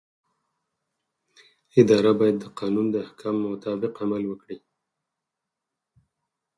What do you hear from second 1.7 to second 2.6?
اداره باید د